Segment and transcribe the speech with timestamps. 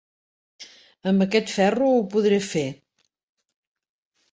[1.11, 2.65] Amb aquest ferro ho podré fer.